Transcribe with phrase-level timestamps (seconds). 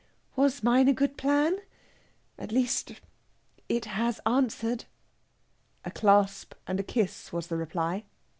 [0.35, 1.59] Was mine a good plan?
[2.35, 2.93] At least,
[3.69, 4.85] it has answered."
[5.85, 8.05] A clasp and a kiss was the reply.